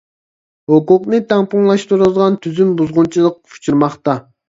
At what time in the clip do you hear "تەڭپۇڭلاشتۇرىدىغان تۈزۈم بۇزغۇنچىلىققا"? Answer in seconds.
1.35-3.57